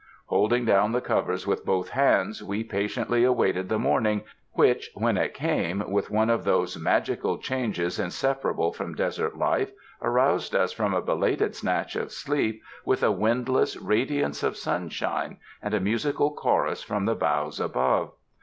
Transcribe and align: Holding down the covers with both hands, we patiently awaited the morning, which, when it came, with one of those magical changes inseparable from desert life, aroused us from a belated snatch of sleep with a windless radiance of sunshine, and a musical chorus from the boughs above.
Holding 0.25 0.65
down 0.65 0.93
the 0.93 0.99
covers 0.99 1.45
with 1.45 1.63
both 1.63 1.89
hands, 1.89 2.41
we 2.43 2.63
patiently 2.63 3.23
awaited 3.23 3.69
the 3.69 3.77
morning, 3.77 4.23
which, 4.53 4.89
when 4.95 5.15
it 5.15 5.35
came, 5.35 5.87
with 5.91 6.09
one 6.09 6.31
of 6.31 6.43
those 6.43 6.75
magical 6.75 7.37
changes 7.37 7.99
inseparable 7.99 8.73
from 8.73 8.95
desert 8.95 9.37
life, 9.37 9.71
aroused 10.01 10.55
us 10.55 10.71
from 10.71 10.95
a 10.95 11.03
belated 11.03 11.53
snatch 11.55 11.95
of 11.95 12.11
sleep 12.11 12.63
with 12.83 13.03
a 13.03 13.11
windless 13.11 13.77
radiance 13.77 14.41
of 14.41 14.57
sunshine, 14.57 15.37
and 15.61 15.75
a 15.75 15.79
musical 15.79 16.31
chorus 16.33 16.81
from 16.81 17.05
the 17.05 17.13
boughs 17.13 17.59
above. 17.59 18.11